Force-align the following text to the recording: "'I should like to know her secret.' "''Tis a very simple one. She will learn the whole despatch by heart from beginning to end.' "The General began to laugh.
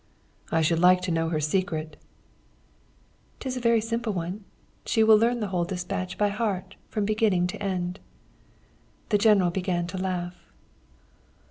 "'I 0.51 0.63
should 0.63 0.79
like 0.79 1.01
to 1.01 1.11
know 1.11 1.29
her 1.29 1.39
secret.' 1.39 1.95
"''Tis 3.39 3.55
a 3.55 3.59
very 3.61 3.79
simple 3.79 4.11
one. 4.13 4.43
She 4.83 5.03
will 5.03 5.15
learn 5.15 5.41
the 5.41 5.49
whole 5.53 5.63
despatch 5.63 6.17
by 6.17 6.29
heart 6.29 6.75
from 6.89 7.05
beginning 7.05 7.45
to 7.53 7.61
end.' 7.61 7.99
"The 9.09 9.19
General 9.19 9.51
began 9.51 9.85
to 9.85 9.99
laugh. 9.99 10.49